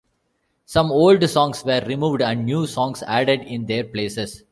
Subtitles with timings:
[0.65, 4.41] Some old songs were removed and new songs added in their places.